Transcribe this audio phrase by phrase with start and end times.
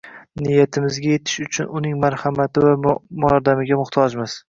[0.43, 2.77] Niyatimizga yetish uchun uning marhamati va
[3.29, 4.39] yordamiga muhtojmiz